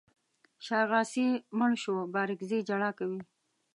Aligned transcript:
شاغاسي 0.65 1.27
مړ 1.57 1.71
شو 1.83 1.95
بارکزي 2.15 2.59
ژړا 2.67 2.91
کوي. 2.99 3.21